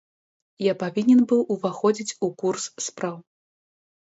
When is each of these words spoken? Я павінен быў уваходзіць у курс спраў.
Я 0.67 0.73
павінен 0.83 1.21
быў 1.31 1.41
уваходзіць 1.57 2.17
у 2.29 2.31
курс 2.41 2.63
спраў. 2.89 3.15